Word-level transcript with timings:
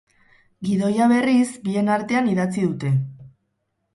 Gidoia, 0.67 1.09
berriz, 1.11 1.43
bien 1.67 1.91
artean 1.97 2.31
idatzi 2.33 2.65
dute. 2.65 2.95